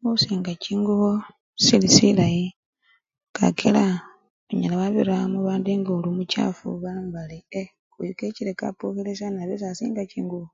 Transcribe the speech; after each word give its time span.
Khusinga 0.00 0.52
chingubo 0.64 1.08
sili 1.64 1.88
silayi 1.96 2.44
kakila 3.36 3.84
onyala 4.50 4.74
wabira 4.80 5.16
mubandu 5.32 5.70
ngoli 5.80 6.06
omuchafu 6.12 6.66
baloma 6.82 7.14
bari 7.16 7.38
ee! 7.60 7.72
oyu 7.98 8.12
kechile 8.18 8.50
mubandu 8.52 8.60
kapukhile 8.78 9.12
sana 9.20 9.38
abe 9.40 9.56
sasinga 9.62 10.02
chingubo. 10.10 10.48